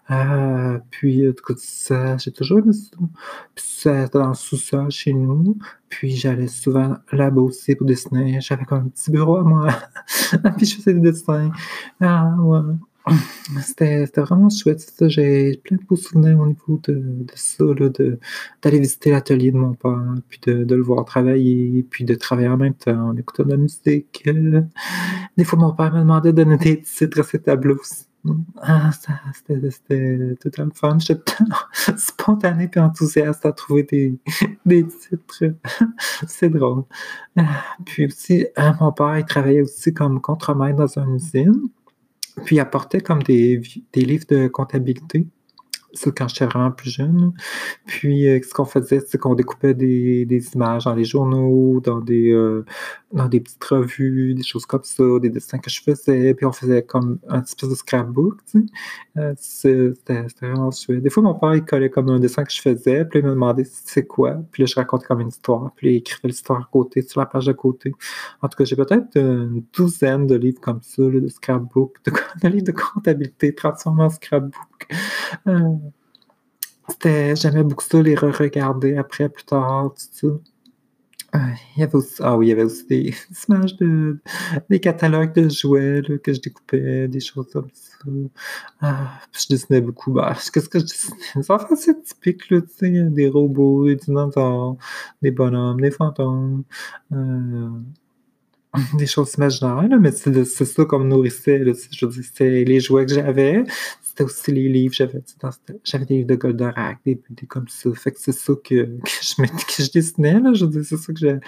Euh, 0.09 0.79
puis, 0.89 1.21
du 1.21 1.33
coup, 1.33 1.53
ça, 1.57 2.17
j'ai 2.17 2.31
toujours 2.31 2.59
aimé 2.59 2.73
ça. 2.73 2.97
Puis, 3.55 3.65
ça, 3.65 4.07
dans 4.07 4.29
le 4.29 4.33
sous-sol 4.33 4.89
chez 4.91 5.13
nous. 5.13 5.57
Puis, 5.89 6.15
j'allais 6.15 6.47
souvent 6.47 6.97
là-bas 7.11 7.41
aussi 7.41 7.75
pour 7.75 7.85
dessiner. 7.85 8.39
J'avais 8.41 8.65
comme 8.65 8.85
un 8.85 8.89
petit 8.89 9.11
bureau 9.11 9.37
à 9.37 9.43
moi. 9.43 9.67
puis, 10.57 10.65
je 10.65 10.75
faisais 10.75 10.93
des 10.93 11.11
dessins. 11.11 11.51
Ah, 11.99 12.35
ouais. 12.39 12.75
C'était 13.61 14.05
vraiment 14.05 14.49
chouette, 14.49 14.93
J'ai 15.07 15.59
plein 15.63 15.77
de 15.77 15.83
beaux 15.83 15.95
souvenirs 15.95 16.39
au 16.39 16.47
niveau 16.47 16.79
de, 16.83 16.93
de 16.93 17.33
ça, 17.35 17.63
d'aller 18.61 18.79
visiter 18.79 19.11
l'atelier 19.11 19.51
de 19.51 19.57
mon 19.57 19.73
père, 19.73 20.15
puis 20.29 20.39
de, 20.45 20.63
de, 20.63 20.75
le 20.75 20.83
voir 20.83 21.03
travailler, 21.05 21.85
puis 21.89 22.05
de 22.05 22.13
travailler 22.15 22.49
en 22.49 22.57
même 22.57 22.75
temps, 22.75 23.09
en 23.09 23.17
écoutant 23.17 23.43
de 23.43 23.51
la 23.51 23.57
musique. 23.57 24.29
Des 25.37 25.43
fois, 25.43 25.59
mon 25.59 25.73
père 25.73 25.93
me 25.93 25.99
demandait 25.99 26.31
de 26.31 26.43
donner 26.43 26.57
des 26.57 26.81
titres 26.81 27.19
à 27.19 27.23
ses 27.23 27.39
tableaux 27.39 27.77
aussi. 27.79 28.05
Ah, 28.61 28.91
c'était 29.33 30.35
totalement 30.39 30.71
fun. 30.75 30.99
J'étais 30.99 31.33
spontané 31.97 32.69
et 32.73 32.79
enthousiaste 32.79 33.45
à 33.45 33.51
trouver 33.51 33.83
des, 33.83 34.19
des 34.65 34.85
titres. 34.87 35.55
C'est 36.27 36.49
drôle. 36.49 36.83
Puis 37.85 38.05
aussi, 38.05 38.45
hein, 38.55 38.75
mon 38.79 38.91
père, 38.91 39.17
il 39.17 39.25
travaillait 39.25 39.61
aussi 39.61 39.93
comme 39.93 40.21
contremaître 40.21 40.77
dans 40.77 40.99
une 40.99 41.15
usine. 41.15 41.69
Puis 42.45 42.59
apportait 42.59 43.01
comme 43.01 43.23
des 43.23 43.61
livres 43.95 44.25
de 44.29 44.47
comptabilité 44.47 45.27
ça 45.93 46.11
quand 46.11 46.27
j'étais 46.27 46.45
vraiment 46.45 46.71
plus 46.71 46.89
jeune. 46.89 47.33
Puis, 47.85 48.27
euh, 48.27 48.39
ce 48.41 48.53
qu'on 48.53 48.65
faisait, 48.65 48.99
c'est 49.07 49.17
qu'on 49.17 49.35
découpait 49.35 49.73
des, 49.73 50.25
des, 50.25 50.53
images 50.53 50.85
dans 50.85 50.95
les 50.95 51.03
journaux, 51.03 51.79
dans 51.81 51.99
des, 51.99 52.31
euh, 52.31 52.65
dans 53.11 53.27
des 53.27 53.39
petites 53.39 53.63
revues, 53.63 54.33
des 54.33 54.43
choses 54.43 54.65
comme 54.65 54.83
ça, 54.83 55.03
des 55.21 55.29
dessins 55.29 55.59
que 55.59 55.69
je 55.69 55.81
faisais. 55.81 56.33
Puis, 56.33 56.45
on 56.45 56.51
faisait 56.51 56.83
comme 56.83 57.19
un 57.27 57.41
petit 57.41 57.55
peu 57.55 57.67
de 57.67 57.75
scrapbook, 57.75 58.37
tu 58.45 58.59
sais. 58.59 58.65
Euh, 59.17 59.33
c'était 59.37 60.25
vraiment 60.41 60.71
chouette. 60.71 61.01
Des 61.01 61.09
fois, 61.09 61.23
mon 61.23 61.35
père, 61.35 61.55
il 61.55 61.65
collait 61.65 61.89
comme 61.89 62.09
un 62.09 62.19
dessin 62.19 62.43
que 62.43 62.51
je 62.51 62.61
faisais, 62.61 63.05
puis 63.05 63.19
il 63.19 63.25
me 63.25 63.31
demandait 63.31 63.65
c'est 63.65 64.05
quoi. 64.05 64.37
Puis 64.51 64.63
là, 64.63 64.67
je 64.67 64.75
racontais 64.75 65.05
comme 65.05 65.21
une 65.21 65.27
histoire. 65.27 65.71
Puis 65.75 65.91
il 65.91 65.95
écrivait 65.97 66.29
l'histoire 66.29 66.59
à 66.59 66.67
côté, 66.71 67.01
sur 67.01 67.19
la 67.19 67.25
page 67.25 67.49
à 67.49 67.53
côté. 67.53 67.93
En 68.41 68.47
tout 68.47 68.57
cas, 68.57 68.63
j'ai 68.63 68.75
peut-être 68.75 69.17
une 69.17 69.63
douzaine 69.73 70.27
de 70.27 70.35
livres 70.35 70.61
comme 70.61 70.81
ça, 70.81 71.03
de 71.03 71.27
scrapbook, 71.27 71.97
de, 72.05 72.11
de 72.41 72.47
livres 72.47 72.67
de 72.67 72.71
comptabilité 72.71 73.53
transformés 73.53 74.03
en 74.03 74.09
scrapbook. 74.09 74.87
Euh, 76.91 77.35
C'était 77.35 77.35
j'aimais 77.35 77.63
beaucoup 77.63 77.83
ça, 77.83 78.01
les 78.01 78.15
re-regarder 78.15 78.97
après, 78.97 79.29
plus 79.29 79.43
tard, 79.45 79.93
tout 79.95 80.03
ça. 80.11 80.27
Heu, 81.33 81.39
il 81.77 81.79
y 81.79 81.83
avait 81.83 81.95
aussi 81.95 82.15
ah 82.21 82.35
oui, 82.37 82.47
il 82.47 82.49
y 82.49 82.51
avait 82.53 82.63
aussi 82.63 82.85
des 82.87 83.13
images 83.47 83.75
de 83.77 84.19
des 84.69 84.79
catalogues 84.81 85.33
de 85.33 85.47
jouets, 85.49 86.01
là, 86.01 86.17
que 86.17 86.33
je 86.33 86.41
découpais, 86.41 87.07
des 87.07 87.19
choses 87.21 87.47
comme 87.53 87.69
ça. 87.73 88.05
Ah, 88.81 89.19
je 89.33 89.47
dessinais 89.49 89.81
beaucoup. 89.81 90.11
Bah, 90.13 90.35
qu'est-ce 90.53 90.69
que 90.69 90.79
je 90.79 90.85
dessinais? 90.85 91.17
Des 91.35 91.41
affaires 91.51 91.71
assez 91.71 92.01
typiques, 92.03 92.49
là, 92.51 92.61
tu 92.61 92.69
sais, 92.77 92.91
des 93.09 93.29
robots, 93.29 93.87
des 93.87 93.95
dinosaures, 93.97 94.77
des 95.21 95.31
bonhommes, 95.31 95.81
des 95.81 95.91
fantômes, 95.91 96.63
heu, 97.13 97.71
des 98.97 99.05
choses 99.05 99.33
imaginaires, 99.33 99.87
là, 99.87 99.97
mais 99.97 100.11
c'est 100.11 100.65
ça 100.65 100.85
qu'on 100.85 100.99
me 100.99 101.09
nourrissait, 101.09 101.61
je 101.91 102.09
c'était 102.21 102.63
les 102.63 102.79
jouets 102.79 103.05
que 103.05 103.13
j'avais, 103.13 103.65
c'était 104.01 104.23
aussi 104.23 104.51
les 104.51 104.69
livres, 104.69 104.93
j'avais, 104.93 105.21
j'avais 105.83 106.05
des 106.05 106.15
livres 106.15 106.29
de 106.29 106.35
Goldorak, 106.35 106.99
des 107.05 107.15
BD 107.15 107.47
comme 107.47 107.67
ça, 107.67 107.89
fait 107.93 108.11
que 108.11 108.19
c'est 108.19 108.31
ça 108.31 108.53
que 108.63 108.97
que 109.03 109.83
je 109.83 109.91
dessinais, 109.91 110.39
là, 110.39 110.53
je 110.53 110.65
c'est 110.83 110.97
ça 110.97 111.11
que 111.11 111.19
je 111.19 111.39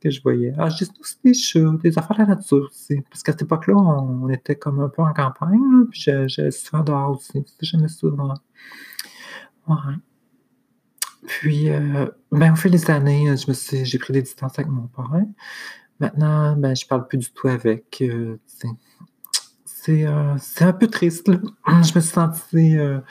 que 0.00 0.10
je 0.10 0.20
voyais. 0.20 0.52
Ah, 0.58 0.68
je 0.68 0.78
dessinais 0.78 1.00
aussi 1.00 1.16
des 1.24 1.34
chats, 1.34 1.78
des 1.82 1.96
affaires 1.96 2.16
de 2.16 2.22
la 2.22 2.34
nature 2.34 2.68
aussi, 2.68 3.00
parce 3.08 3.22
qu'à 3.22 3.32
cette 3.32 3.42
époque-là, 3.42 3.74
on 3.76 4.28
était 4.30 4.56
comme 4.56 4.80
un 4.80 4.88
peu 4.88 5.02
en 5.02 5.12
campagne, 5.12 5.60
là, 5.60 5.84
puis 5.88 6.00
j'a 6.00 6.26
j'allais 6.26 6.50
souvent 6.50 6.82
dehors 6.82 7.12
aussi, 7.12 7.44
j'aimais 7.60 7.86
vraiment. 8.02 8.34
Ouais. 9.68 9.94
Puis, 11.26 11.70
heu, 11.70 12.12
ben, 12.32 12.52
au 12.52 12.56
fil 12.56 12.70
des 12.70 12.90
années, 12.90 13.34
j'ai 13.82 13.98
pris 13.98 14.12
des 14.12 14.22
distances 14.22 14.58
avec 14.58 14.70
mon 14.70 14.88
père. 14.88 15.22
Maintenant, 16.00 16.56
ben, 16.56 16.74
je 16.76 16.86
parle 16.86 17.06
plus 17.06 17.18
du 17.18 17.30
tout 17.30 17.48
avec, 17.48 18.02
sais. 18.46 18.68
C'est, 19.66 20.06
c'est 20.40 20.64
un 20.64 20.72
peu 20.72 20.86
triste, 20.88 21.28
là. 21.28 21.36
Je 21.66 21.94
me 21.94 22.00
suis 22.00 22.02
sentie, 22.02 22.76
heu 22.76 23.02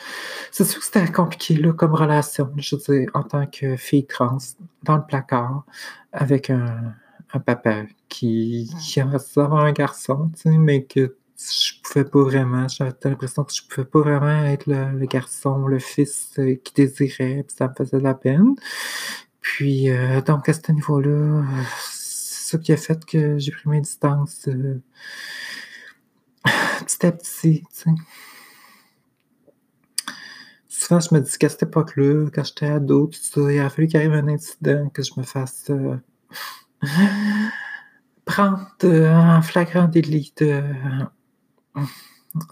c'est 0.52 0.66
sûr 0.66 0.80
que 0.80 0.86
c'était 0.86 1.12
compliqué, 1.12 1.56
là, 1.56 1.74
comme 1.74 1.94
relation, 1.96 2.52
je 2.58 2.76
veux 2.76 3.00
dire, 3.00 3.12
en 3.16 3.24
tant 3.24 3.48
que 3.48 3.76
fille 3.78 4.06
trans, 4.08 4.38
dans 4.84 4.98
le 4.98 5.06
placard, 5.06 5.66
avec 6.14 6.50
un 6.50 6.94
un 7.34 7.40
papa 7.40 7.84
qui 8.10 8.72
qui 8.82 9.00
aimerait 9.00 9.20
avoir 9.38 9.66
un 9.66 9.72
garçon, 9.74 10.32
mais 10.46 10.84
que 10.86 11.16
je 11.38 11.74
pouvais 11.84 12.06
pas 12.06 12.24
vraiment. 12.24 12.68
J'avais 12.68 12.94
l'impression 13.06 13.44
que 13.44 13.54
je 13.54 13.64
pouvais 13.68 13.86
pas 13.88 14.00
vraiment 14.02 14.46
être 14.46 14.66
le 14.68 15.06
garçon, 15.08 15.68
le 15.68 15.80
fils, 15.80 16.32
heu, 16.40 16.56
qu'il 16.56 16.76
désirait, 16.86 17.44
puis 17.48 17.56
ça 17.58 17.68
me 17.70 17.74
faisait 17.76 17.98
de 17.98 18.04
la 18.04 18.14
peine. 18.16 18.56
Puis, 19.42 19.90
donc 20.26 20.50
à 20.50 20.54
ce 20.54 20.72
niveau-là, 20.72 21.44
qui 22.60 22.74
a 22.74 22.78
fait 22.78 23.04
que 23.06 23.38
j'ai 23.38 23.52
pris 23.52 23.70
mes 23.70 23.82
distances, 23.82 24.48
heu 24.48 24.82
petit 26.84 27.06
à 27.06 27.12
petit. 27.12 27.64
Souvent, 30.68 31.00
je 31.00 31.14
me 31.14 31.22
dis 31.22 31.38
qu'à 31.38 31.50
cette 31.50 31.64
époque-là, 31.64 32.30
quand 32.34 32.44
j'étais 32.44 32.66
ado, 32.66 33.08
tout 33.08 33.20
ça, 33.22 33.40
il 33.52 33.60
aurait 33.60 33.70
fallu 33.70 33.88
qu'il 33.88 33.98
arrive 33.98 34.14
un 34.14 34.28
incident, 34.28 34.90
que 34.90 35.02
je 35.02 35.12
me 35.18 35.24
fasse, 35.24 35.70
heu, 35.70 36.00
prendre, 38.26 38.68
heu, 38.84 39.08
en 39.10 39.42
flagrant 39.42 39.88
délit 39.88 40.34
de 40.38 40.62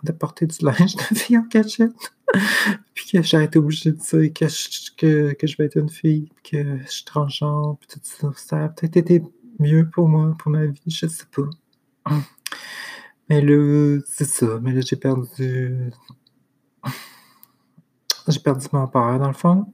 de 0.03 0.11
porter 0.11 0.45
du 0.45 0.63
linge 0.63 0.95
de 0.95 1.15
fille 1.15 1.37
en 1.37 1.43
cachette, 1.43 2.13
puis 2.93 3.05
que 3.11 3.23
j'aurais 3.23 3.45
été 3.45 3.57
obligée 3.57 3.91
de 3.91 3.97
dire 3.97 4.33
que 4.33 4.47
je 4.47 4.91
que 4.95 5.33
que 5.33 5.47
je 5.47 5.57
vais 5.57 5.65
être 5.65 5.77
une 5.77 5.89
fille, 5.89 6.29
puis 6.35 6.51
que 6.51 6.77
je 6.85 6.91
suis 6.91 7.05
transgenre, 7.05 7.77
puis 7.79 7.87
tout 7.87 7.99
ça. 8.03 8.31
Ça 8.35 8.57
aurait 8.57 8.73
peut-être 8.75 9.23
mieux 9.61 9.89
pour 9.89 10.09
moi, 10.09 10.35
pour 10.39 10.51
ma 10.51 10.65
vie, 10.65 10.81
je 10.87 11.07
sais 11.07 11.25
pas. 11.35 11.49
Mais 13.29 13.41
là, 13.41 13.99
c'est 14.07 14.25
ça, 14.25 14.59
mais 14.61 14.73
là, 14.73 14.81
j'ai 14.81 14.95
perdu 14.97 15.91
j'ai 18.27 18.39
perdu 18.39 18.67
mon 18.71 18.87
père, 18.87 19.19
dans 19.19 19.27
le 19.27 19.33
fond, 19.33 19.73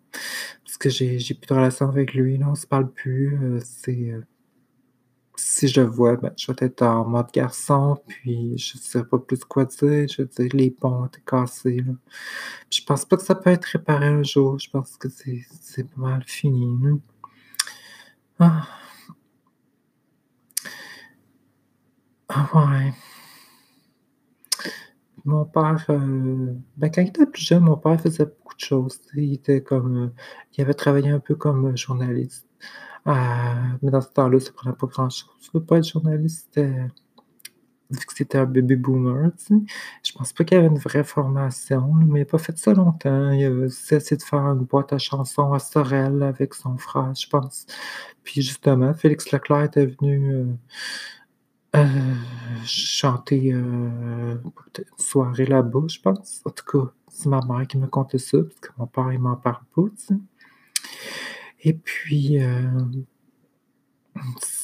parce 0.66 0.78
que 0.78 0.90
j'ai 0.90 1.18
plus 1.34 1.48
de 1.48 1.54
relation 1.54 1.88
avec 1.90 2.14
lui, 2.14 2.38
là, 2.38 2.48
on 2.50 2.56
se 2.56 2.68
parle 2.68 2.92
plus, 2.92 3.38
heu, 3.42 3.60
c'est, 3.64 4.12
heu 4.12 4.26
si 5.36 5.68
je 5.68 5.82
le 5.82 5.88
vois, 5.88 6.16
ben, 6.18 6.34
je 6.38 6.52
vais 6.52 6.58
être 6.66 6.82
en 6.82 7.06
mode 7.08 7.32
garçon, 7.32 7.98
puis 8.08 8.58
je 8.58 8.78
sais 8.78 9.04
pas 9.04 9.20
plus 9.20 9.44
quoi 9.44 9.66
dire. 9.66 10.08
Je 10.08 10.22
veux 10.24 10.28
dire, 10.28 10.50
les 10.54 10.72
ponts 10.72 11.06
étaient 11.06 11.22
cassés, 11.26 11.84
je 12.72 12.82
pense 12.84 13.06
pas 13.06 13.18
que 13.18 13.24
ça 13.24 13.36
peut 13.36 13.52
être 13.52 13.66
réparé 13.66 14.08
un 14.08 14.24
jour. 14.24 14.60
Je 14.60 14.70
pense 14.70 14.98
que 14.98 15.10
c'est 15.10 15.84
pas 15.96 16.02
mal 16.02 16.24
fini. 16.26 17.02
Ah! 18.40 18.68
Ah 18.68 18.88
ouais. 22.54 22.94
Mon 25.26 25.46
père, 25.46 25.86
heu, 25.90 26.56
ben, 26.78 26.90
quand 26.92 27.02
il 27.02 27.08
était 27.10 27.26
plus 27.26 27.42
jeune, 27.46 27.64
mon 27.64 27.76
père 27.78 28.00
faisait 28.00 28.26
beaucoup 28.26 28.56
de 28.56 28.60
choses, 28.62 29.02
il 29.16 29.34
était 29.34 29.62
comme, 29.62 29.98
heu, 30.06 30.12
il 30.58 30.62
avait 30.62 30.74
travaillé 30.74 31.10
un 31.10 31.20
peu 31.20 31.36
comme, 31.36 31.68
heu, 31.68 31.76
journaliste. 31.76 32.48
Mais 33.06 33.92
dans 33.92 34.02
ce 34.02 34.10
temps-là, 34.10 34.40
ça 34.40 34.52
prenait 34.54 34.76
pas 34.76 34.88
grand-chose, 34.88 35.52
là, 35.54 35.62
pour 35.62 35.78
être 35.78 35.88
journaliste, 35.88 36.60
vu 37.90 38.06
que 38.06 38.14
c'était 38.14 38.38
un 38.38 38.46
baby 38.46 38.76
boomer, 38.76 39.32
tu 39.38 39.46
sais. 39.46 39.56
Je 40.04 40.12
pense 40.14 40.34
pas 40.34 40.44
qu'il 40.44 40.58
avait 40.58 40.68
une 40.68 40.78
vraie 40.78 41.04
formation, 41.06 41.94
mais 41.94 42.20
il 42.22 42.24
a 42.24 42.26
pas 42.26 42.38
fait 42.38 42.58
ça 42.58 42.74
longtemps. 42.74 43.32
Il 43.32 43.46
a 43.46 43.50
aussi 43.52 43.96
essayé 43.96 44.18
de 44.18 44.24
faire 44.24 44.40
une 44.42 44.66
boîte 44.66 44.92
à 44.94 44.98
chansons 44.98 45.54
à 45.54 45.60
Sorel 45.60 46.22
avec 46.24 46.54
son 46.54 46.78
frère, 46.78 47.14
je 47.16 47.28
pense. 47.30 47.66
Puis 48.24 48.42
justement, 48.42 48.94
Félix 48.94 49.32
Leclerc 49.32 49.64
était 49.66 49.86
venu, 49.86 50.48
heu, 51.76 51.86
chanter, 52.66 53.52
peut-être 53.52 54.92
une 54.98 55.06
soirée 55.06 55.46
là-bas, 55.46 55.88
je 55.88 56.00
pense. 56.00 56.42
En 56.46 56.50
tout 56.52 56.66
cas, 56.66 56.92
c'est 57.10 57.30
ma 57.30 57.42
mère 57.42 57.68
qui 57.68 57.78
me 57.78 57.88
contait 57.88 58.18
ça, 58.18 58.38
parce 58.42 58.60
que 58.60 58.70
mon 58.78 58.88
père, 58.88 59.12
il 59.12 59.20
m'en 59.20 59.36
parle 59.36 59.64
pas, 59.76 59.84
tu 59.98 60.06
sais. 60.06 60.16
Et 61.64 61.74
puis, 61.74 62.40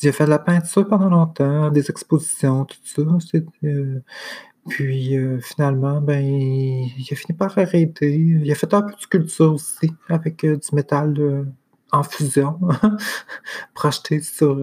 il 0.01 0.09
a 0.09 0.11
fait 0.11 0.25
de 0.25 0.29
la 0.29 0.39
peinture 0.39 0.87
pendant 0.87 1.09
longtemps, 1.09 1.69
des 1.71 1.89
expositions, 1.89 2.65
tout 2.65 2.77
ça, 2.83 3.01
heu 3.63 4.03
puis, 4.69 5.17
finalement, 5.41 5.99
ben, 5.99 6.23
il 6.23 7.07
a 7.11 7.15
fini 7.15 7.37
par 7.37 7.57
arrêter. 7.57 8.15
Il 8.15 8.49
a 8.49 8.55
fait 8.55 8.73
un 8.73 8.81
peu 8.81 8.93
de 8.95 8.99
sculpture 9.01 9.53
aussi 9.53 9.91
avec, 10.07 10.45
du 10.45 10.57
métal, 10.75 11.47
en 11.91 12.03
fusion, 12.03 12.59
projeté 13.73 14.21
sur, 14.21 14.57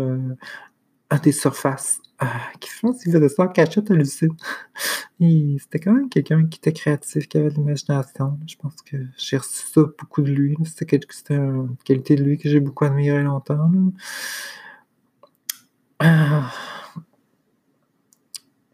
à 1.11 1.19
des 1.19 1.33
surfaces, 1.33 2.01
heu, 2.23 2.27
qui 2.61 2.71
font 2.71 2.95
il 3.07 3.13
faisait 3.13 3.29
ça 3.29 3.45
en 3.45 3.49
cachette, 3.49 3.91
hallucine. 3.91 4.35
Et 5.21 5.57
c'était 5.61 5.81
quand 5.81 5.93
même 5.93 6.09
quelqu'un 6.11 6.47
qui 6.47 6.59
était 6.59 6.73
créatif, 6.73 7.29
qui 7.29 7.39
avait 7.39 7.51
de 7.51 7.57
l'imagination. 7.57 8.39
Je 8.49 8.57
pense 8.57 8.77
que 8.83 8.97
j'ai 9.19 9.37
reçu 9.39 9.67
ça 9.73 9.83
beaucoup 9.99 10.23
de 10.23 10.33
lui, 10.33 10.57
c'était 10.65 11.01
une 11.31 11.77
qualité 11.85 12.17
de 12.17 12.25
lui 12.25 12.39
que 12.39 12.49
j'ai 12.49 12.61
beaucoup 12.61 12.85
admiré 12.87 13.23
longtemps. 13.23 13.71
Ah! 15.99 16.53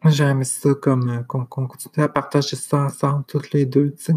Aimé 0.05 0.45
ça 0.45 0.75
comme, 0.75 1.11
heu, 1.11 1.25
qu'on 1.25 1.45
continue 1.47 2.05
à 2.05 2.09
partager 2.09 2.55
ça 2.57 2.79
ensemble 2.85 3.25
toutes 3.27 3.51
les 3.53 3.67
2, 3.67 3.91
tu 3.93 4.05
sais. 4.05 4.13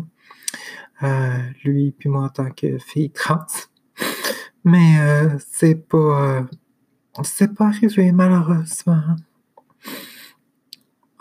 Heu, 1.03 1.53
lui 1.63 1.91
puis 1.91 2.09
moi 2.09 2.23
en 2.25 2.29
tant 2.29 2.51
que 2.51 2.77
fille 2.79 3.11
trans. 3.11 3.45
Mais, 4.65 4.97
heu, 4.99 5.37
c'est 5.51 5.75
pas, 5.75 6.45
c'est 7.23 7.53
pas 7.53 7.67
arrivé 7.67 8.11
malheureusement. 8.11 9.15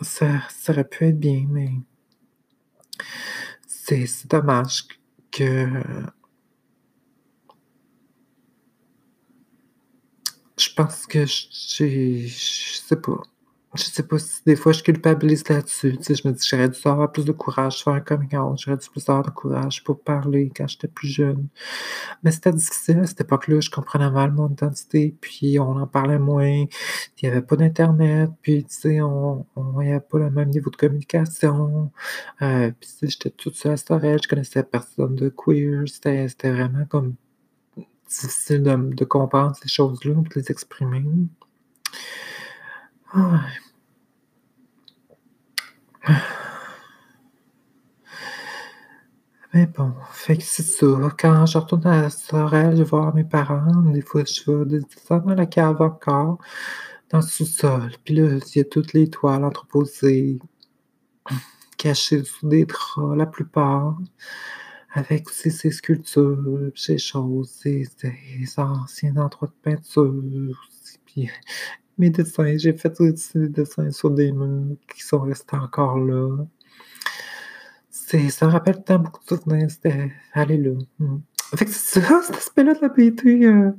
Ça 0.00 0.42
ça 0.48 0.72
aurait 0.72 0.88
pu 0.88 1.04
être 1.06 1.18
bien, 1.18 1.46
mais 1.48 1.70
c'est 3.66 4.26
dommage 4.28 4.86
que 5.30 5.66
je 10.58 10.68
pense 10.74 11.06
que 11.06 11.24
j'ai 11.26 12.26
je 12.28 12.76
sais 12.78 12.96
pas. 13.00 13.22
Je 13.74 13.82
sais 13.84 14.02
pas 14.02 14.18
si 14.18 14.42
des 14.46 14.56
fois 14.56 14.72
je 14.72 14.82
culpabilise 14.82 15.46
là-dessus, 15.46 15.98
tu 15.98 16.02
sais, 16.02 16.14
je 16.14 16.26
me 16.26 16.32
dis: 16.32 16.46
«J'aurais 16.48 16.70
dû 16.70 16.78
avoir 16.86 17.12
plus 17.12 17.26
de 17.26 17.32
courage, 17.32 17.84
faire 17.84 17.92
un 17.92 18.00
coming 18.00 18.34
out, 18.34 18.58
j'aurais 18.58 18.78
dû 18.78 18.88
plus 18.88 19.06
avoir 19.10 19.22
de 19.24 19.30
courage 19.30 19.84
pour 19.84 20.00
parler 20.00 20.50
quand 20.56 20.66
j'étais 20.66 20.88
plus 20.88 21.08
jeune». 21.08 21.48
Mais 22.24 22.30
c'était 22.32 22.52
difficile 22.52 23.00
à 23.00 23.06
cette 23.06 23.20
époque-là, 23.22 23.60
je 23.60 23.70
comprenais 23.70 24.10
mal 24.10 24.32
mon 24.32 24.48
identité, 24.50 25.16
puis 25.20 25.58
on 25.60 25.72
en 25.78 25.86
parlait 25.86 26.18
moins, 26.18 26.48
il 26.48 26.68
y 27.22 27.26
avait 27.28 27.42
pas 27.42 27.56
d'internet, 27.56 28.30
puis 28.42 28.64
tu 28.64 28.74
sais, 28.74 29.00
on 29.02 29.46
on 29.56 29.80
il 29.82 29.88
y 29.88 29.90
avait 29.92 30.00
pas 30.00 30.18
le 30.18 30.30
même 30.30 30.50
niveau 30.50 30.70
de 30.70 30.76
communication, 30.76 31.92
heu, 32.42 32.74
puis 32.80 32.88
tu 32.90 32.96
sais, 32.98 33.08
j'étais 33.10 33.30
toute 33.30 33.56
seule 33.56 33.72
à 33.72 33.76
Sorel, 33.78 34.20
je 34.22 34.28
connaissais 34.28 34.62
personne 34.64 35.16
de 35.16 35.28
queer, 35.30 35.84
c'était 35.88 36.28
vraiment 36.52 36.86
comme 36.86 37.14
difficile 38.08 38.62
de 38.64 38.76
de 38.94 39.04
comprendre 39.06 39.56
ces 39.56 39.68
choses-là, 39.68 40.14
de 40.14 40.30
les 40.36 40.50
exprimer. 40.52 41.04
Ouais. 43.14 43.38
Mais 49.54 49.66
bon, 49.66 49.94
fait 50.12 50.36
que 50.36 50.42
c'est 50.42 50.62
ça. 50.62 50.86
Quand 51.18 51.46
je 51.46 51.58
retourne 51.58 51.86
à 51.86 52.10
Sorel 52.10 52.82
voir 52.82 53.14
mes 53.14 53.24
parents, 53.24 53.72
des 53.92 54.02
fois, 54.02 54.24
je 54.24 54.50
vais 54.50 54.64
descendre 54.80 55.26
dans 55.26 55.34
la 55.34 55.46
cave 55.46 55.80
encore, 55.80 56.38
dans 57.10 57.18
le 57.18 57.24
sous-sol, 57.24 57.92
puis 58.04 58.14
là, 58.14 58.38
il 58.54 58.58
y 58.58 58.60
a 58.60 58.64
toutes 58.64 58.92
les 58.92 59.08
toiles 59.10 59.44
entreposées, 59.44 60.38
cachées 61.78 62.24
sous 62.24 62.48
des 62.48 62.66
draps, 62.66 63.16
la 63.16 63.26
plupart. 63.26 63.98
avec 64.92 65.28
aussi 65.28 65.50
ses 65.50 65.70
sculptures, 65.70 66.72
ses 66.74 66.98
choses, 66.98 67.50
ses 67.50 67.84
ses 67.84 68.60
anciens 68.60 69.16
endroits 69.16 69.48
de 69.48 69.54
peinture 69.62 70.58
aussi, 70.68 70.98
puis 71.06 71.30
mes 71.98 72.10
dessins. 72.10 72.56
J'ai 72.58 72.72
fait 72.74 73.00
aussi 73.00 73.38
des 73.38 73.48
dessins 73.48 73.90
sur 73.92 74.10
des 74.10 74.32
murs 74.32 74.76
qui 74.94 75.02
sont 75.02 75.20
restés 75.20 75.56
encore 75.56 75.98
là. 75.98 76.46
C'est 77.90 78.28
ça 78.30 78.46
me 78.46 78.52
rappelle 78.52 78.82
tant 78.84 78.98
beaucoup 78.98 79.20
de 79.24 79.28
souvenirs, 79.36 79.70
c'était 79.70 80.10
aller 80.32 80.58
là. 80.58 80.70
Que 81.52 81.66
c'est 81.70 82.00
ça, 82.02 82.22
cet 82.22 82.36
aspect-là 82.36 82.74
de 82.74 82.80
la 82.82 82.88
BD, 82.90 83.44
heu, 83.46 83.74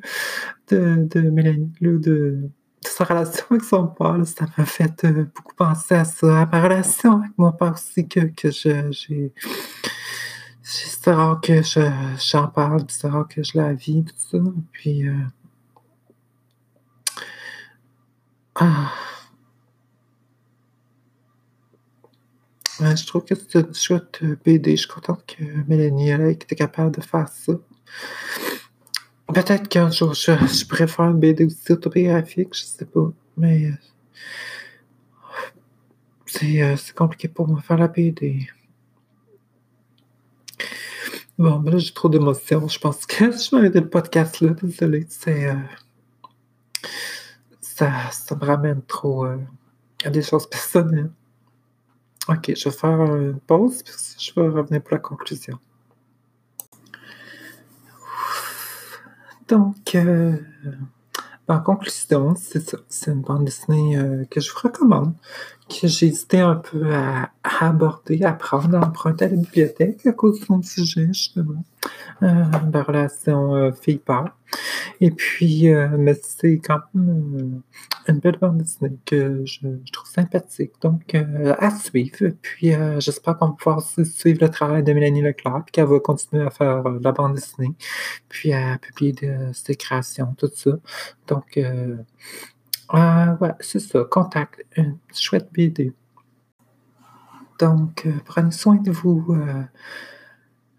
de 0.70 1.08
de 1.10 1.22
Mélanie, 1.30 1.72
de 1.82 2.50
sa 2.86 3.04
relation 3.06 3.46
avec 3.52 3.64
son 3.64 3.88
père, 3.88 4.18
ça 4.26 4.46
m'a 4.58 4.66
fait, 4.66 5.04
heu, 5.06 5.30
beaucoup 5.36 5.56
penser 5.56 5.96
à 5.96 6.06
ça, 6.06 6.42
à 6.44 6.46
ma 6.48 6.64
relation 6.64 7.20
avec 7.20 7.32
mon 7.38 7.52
père 7.54 7.74
aussi 7.74 8.08
que 8.08 8.22
que 8.22 8.52
je 8.52 8.92
j'ai 8.92 9.34
c'est 10.64 11.12
rare 11.14 11.40
que 11.42 11.62
je 11.64 11.80
j'en 12.32 12.48
parle, 12.48 12.84
c'est 12.90 13.08
rare 13.08 13.28
que 13.28 13.44
je 13.44 13.58
la 13.58 13.74
vis, 13.74 14.04
tout 14.06 14.14
ça, 14.18 14.38
puis, 14.72 15.06
heu 15.08 15.16
ah! 18.56 18.92
Je 22.80 23.06
trouve 23.06 23.26
que 23.26 23.36
c'est 23.36 23.60
une 23.60 23.74
chouette, 23.74 24.24
BD. 24.46 24.72
Je 24.72 24.84
suis 24.84 24.88
contente 24.88 25.26
que 25.26 25.44
Mélanie, 25.68 26.10
elle 26.10 26.22
ait 26.22 26.32
été 26.32 26.56
capable 26.56 26.96
de 26.96 27.02
faire 27.02 27.28
ça. 27.28 27.54
Peut-être 29.34 29.68
qu'un 29.68 29.92
jour, 29.92 30.14
je 30.14 30.32
je 30.32 30.66
pourrais 30.66 30.88
faire 30.88 31.06
une 31.06 31.20
BD 31.20 31.46
aussi 31.46 31.72
autobiographique, 31.72 32.50
je 32.54 32.64
sais 32.64 32.86
pas, 32.86 33.12
mais 33.38 33.72
c'est, 36.26 36.62
heu, 36.62 36.76
c'est 36.78 36.96
compliqué 36.96 37.28
pour 37.28 37.48
moi 37.48 37.62
faire 37.62 37.78
la 37.78 37.88
BD. 37.88 38.48
Bon, 41.38 41.58
ben 41.60 41.72
là, 41.72 41.78
j'ai 41.78 41.94
trop 41.94 42.10
d'émotions. 42.10 42.68
Je 42.68 42.80
pense 42.80 43.06
que 43.06 43.26
je 43.32 43.52
vais 43.52 43.58
arrêter 43.58 43.80
le 43.80 43.90
podcast 43.90 44.42
là, 44.42 44.52
désolée, 44.62 45.06
c'est, 45.10 45.52
heu 45.52 45.58
ça 47.80 48.12
ça 48.12 48.36
me 48.36 48.44
ramène 48.46 48.82
trop, 48.84 49.26
heu, 49.26 49.40
à 50.04 50.10
des 50.10 50.22
choses 50.22 50.48
personnelles. 50.50 51.12
OK, 52.28 52.54
je 52.56 52.70
vais 52.70 52.76
faire, 52.76 53.00
une 53.16 53.40
pause, 53.40 53.82
puis 53.84 53.94
je 54.20 54.34
vais 54.36 54.48
revenir 54.50 54.82
pour 54.84 54.94
la 54.94 55.00
conclusion. 55.00 55.58
Donc, 59.48 59.96
heu, 59.96 60.46
en 61.48 61.60
conclusion, 61.62 62.36
c'est 62.36 63.12
une 63.12 63.22
bande 63.22 63.46
dessinée, 63.46 63.98
heu, 63.98 64.28
que 64.30 64.40
je 64.42 64.52
vous 64.52 64.60
recommande, 64.62 65.14
que 65.70 65.86
hésité 65.88 66.40
un 66.40 66.56
peu 66.56 66.94
à 66.94 67.32
aborder, 67.62 68.24
à 68.24 68.34
prendre, 68.34 68.78
à 68.78 68.88
emprunter 68.88 69.26
à 69.26 69.28
la 69.30 69.36
bibliothèque 69.38 70.06
à 70.06 70.14
cause 70.14 70.40
de 70.42 70.46
son 70.46 70.62
sujet 70.62 71.08
justement, 71.08 71.64
heu, 72.24 72.28
la 72.74 72.84
relation, 72.84 73.56
heu, 73.56 73.72
fille-père. 73.74 74.36
Et 75.02 75.12
puis, 75.12 75.70
heu, 75.70 75.90
mais 75.98 76.16
c'est 76.24 76.60
quand 76.60 76.80
même, 76.94 77.64
heu, 78.08 78.14
une 78.14 78.20
belle 78.20 78.38
bande 78.40 78.58
dessinée 78.60 78.98
que 79.06 79.44
je 79.46 79.60
trouve 79.94 80.10
sympathique. 80.10 80.74
Donc, 80.82 81.16
heu, 81.16 81.54
à 81.60 81.72
suivre. 81.72 82.18
Puis, 82.42 82.74
heu, 82.74 83.00
j'espère 83.00 83.38
qu'on 83.38 83.48
va 83.50 83.54
pouvoir 83.54 83.78
aussi 83.80 84.06
suivre 84.06 84.40
le 84.42 84.50
travail 84.50 84.84
de 84.84 84.94
Mélanie 84.94 85.22
Leclerc 85.22 85.64
puis 85.66 85.74
qu'elle 85.74 85.86
va 85.88 86.00
continuer 86.00 86.44
à 86.46 86.50
faire, 86.52 86.84
la 86.90 87.12
bande 87.14 87.36
dessinée, 87.36 87.74
puis 88.30 88.54
à 88.54 88.78
publier 88.80 89.14
de 89.14 89.54
ses 89.54 89.76
créations, 89.76 90.34
tout 90.38 90.50
ça. 90.56 90.72
Donc, 91.28 91.60
ah 92.90 93.38
ouais, 93.40 93.54
c'est 93.60 93.80
ça, 93.80 94.04
Contact, 94.10 94.66
une 94.76 94.98
chouette 95.14 95.50
BD. 95.52 95.94
Donc, 97.60 98.06
heu, 98.06 98.14
prenez 98.26 98.52
soin 98.52 98.76
de 98.76 98.92
vous, 98.92 99.36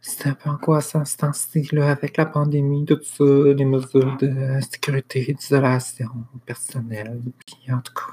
c'est 0.01 0.29
un 0.29 0.35
peu 0.35 0.51
angoissant 0.51 1.05
ces 1.05 1.19
temps-ci 1.19 1.69
avec 1.79 2.17
la 2.17 2.27
pandémie, 2.27 2.85
tout 2.85 3.01
ça, 3.03 3.25
les 3.25 3.65
mesures 3.65 4.17
de 4.17 4.61
sécurité, 4.61 5.35
d'isolation 5.39 6.11
personnelle, 6.47 7.21
puis 7.47 7.73
en 7.73 7.81
tout 7.81 7.93
cas, 7.93 8.13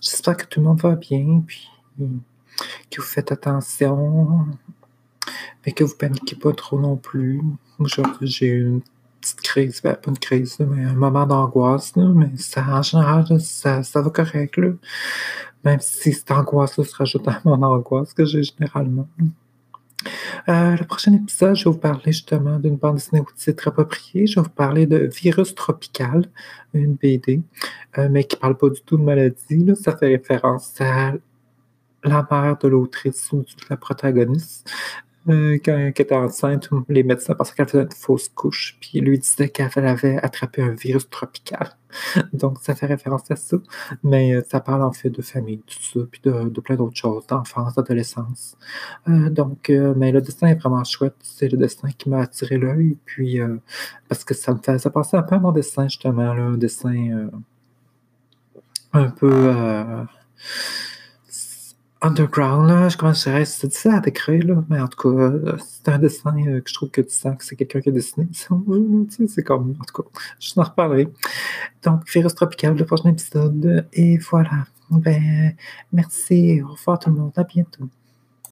j'espère 0.00 0.36
que 0.36 0.46
tout 0.46 0.60
le 0.60 0.66
monde 0.66 0.80
va 0.80 0.96
bien, 0.96 1.42
puis 1.46 1.68
que 2.90 3.00
vous 3.00 3.06
faites 3.06 3.32
attention, 3.32 4.46
mais 5.64 5.72
que 5.72 5.84
vous 5.84 5.96
paniquez 5.96 6.36
pas 6.36 6.52
trop 6.52 6.78
non 6.80 6.96
plus. 6.96 7.40
Aujourd'hui, 7.78 8.26
j'ai 8.26 8.48
une 8.48 8.82
petite 9.22 9.40
crise, 9.40 9.80
ben, 9.82 9.94
pas 9.94 10.10
une 10.10 10.18
crise 10.18 10.58
mais 10.60 10.84
un 10.84 10.94
moment 10.94 11.26
d'angoisse 11.26 11.96
mais 11.96 12.30
ça 12.36 12.64
en 12.68 12.82
général 12.82 13.40
ça 13.40 13.82
ça 13.82 14.02
va 14.02 14.10
correct 14.10 14.56
là, 14.58 14.72
même 15.64 15.80
si 15.80 16.12
cette 16.12 16.30
angoisse-là 16.30 16.84
se 16.84 16.96
rajoute 16.96 17.26
à 17.28 17.40
mon 17.44 17.62
angoisse 17.62 18.12
que 18.12 18.24
j'ai 18.26 18.42
généralement. 18.42 19.08
Heu, 20.48 20.76
le 20.76 20.84
prochain 20.84 21.12
épisode, 21.12 21.54
je 21.54 21.64
vais 21.64 21.70
vous 21.70 21.78
parler 21.78 22.12
justement 22.12 22.58
d'une 22.58 22.76
bande 22.76 22.96
dessinée 22.96 23.20
au 23.20 23.26
titre 23.36 23.68
approprié. 23.68 24.26
Je 24.26 24.40
vais 24.40 24.42
vous 24.42 24.50
parler 24.50 24.86
de 24.86 25.08
Virus 25.14 25.54
tropical, 25.54 26.26
une 26.74 26.94
BD, 26.94 27.42
heu, 27.98 28.08
mais 28.08 28.24
qui 28.24 28.36
parle 28.36 28.56
pas 28.56 28.68
du 28.70 28.80
tout 28.82 28.96
de 28.96 29.02
maladie 29.02 29.72
ça 29.76 29.96
fait 29.96 30.08
référence 30.08 30.80
à 30.80 31.12
la 32.04 32.26
mère 32.30 32.58
de 32.58 32.68
l'autrice 32.68 33.30
ou 33.32 33.42
de 33.42 33.46
la 33.70 33.76
protagoniste, 33.76 34.68
quand 35.26 35.72
elle 35.78 35.88
était 35.88 36.14
enceinte, 36.14 36.68
les 36.88 37.02
médecins 37.02 37.34
pensaient 37.34 37.54
qu'elle 37.54 37.68
faisait 37.68 37.84
une 37.84 37.92
fausse 37.92 38.28
couche, 38.28 38.76
puis 38.80 39.00
lui 39.00 39.18
disait 39.18 39.48
qu'elle 39.48 39.86
avait 39.86 40.16
attrapé 40.18 40.62
un 40.62 40.70
virus 40.74 41.08
tropical. 41.10 41.76
Donc 42.32 42.58
ça 42.62 42.74
fait 42.74 42.86
référence 42.86 43.30
à 43.30 43.36
ça, 43.36 43.56
mais 44.02 44.32
heu, 44.34 44.44
ça 44.48 44.60
parle 44.60 44.82
en 44.82 44.92
fait 44.92 45.10
de 45.10 45.22
famille, 45.22 45.60
tout 45.66 45.82
ça, 45.82 46.00
puis 46.10 46.20
de 46.24 46.60
plein 46.60 46.76
d'autres 46.76 46.96
choses, 46.96 47.26
d'enfance, 47.26 47.74
d'adolescence. 47.74 48.56
Heu, 49.08 49.30
donc 49.30 49.70
heu, 49.70 49.94
mais 49.96 50.12
le 50.12 50.20
dessin 50.22 50.48
est 50.48 50.56
vraiment 50.56 50.84
chouette, 50.84 51.16
c'est 51.22 51.48
le 51.48 51.58
dessin 51.58 51.88
qui 51.98 52.10
m'a 52.10 52.20
attiré 52.20 52.58
l'œil, 52.58 52.96
puis 53.04 53.40
heu, 53.40 53.60
parce 54.08 54.24
que 54.24 54.34
ça 54.34 54.54
me 54.54 54.58
faisait 54.58 54.90
penser 54.90 55.16
un 55.16 55.22
peu 55.22 55.36
à 55.36 55.40
mon 55.40 55.52
dessin 55.52 55.84
justement 55.88 56.34
là, 56.34 56.42
un 56.44 56.56
dessin, 56.58 56.94
heu 56.94 57.30
un 58.92 59.10
peu, 59.10 59.52
underground 62.02 62.68
là, 62.68 62.88
je 62.88 62.96
je 62.98 63.22
dirais? 63.24 63.44
C'est 63.44 63.68
difficile 63.68 63.92
à 63.92 64.00
décrire 64.00 64.44
là, 64.46 64.64
mais 64.68 64.80
en 64.80 64.88
tout 64.88 64.98
cas, 65.02 65.08
heu, 65.08 65.56
c'est 65.58 65.88
un 65.88 65.98
dessin, 65.98 66.34
heu, 66.46 66.60
que 66.60 66.68
je 66.70 66.74
trouve 66.74 66.90
que 66.90 67.00
tu 67.00 67.14
sens 67.14 67.36
que 67.38 67.44
c'est 67.44 67.56
quelqu'un 67.56 67.80
qui 67.80 67.88
a 67.90 67.92
dessiné, 67.92 68.28
c'est 69.28 69.42
comme 69.44 69.74
en 69.80 69.84
tout 69.84 70.02
cas, 70.02 70.08
je 70.40 70.52
t'en 70.54 70.62
reparlerai. 70.64 71.08
Donc 71.84 72.08
Virus 72.10 72.34
tropical, 72.34 72.76
le 72.76 72.84
prochain 72.86 73.10
épisode 73.10 73.86
et 73.92 74.18
voilà. 74.18 74.66
Ben, 74.90 75.54
merci, 75.92 76.60
au 76.62 76.68
revoir 76.72 76.98
tout 76.98 77.10
le 77.10 77.16
monde, 77.16 77.32
à 77.36 77.44
bientôt. 77.44 77.88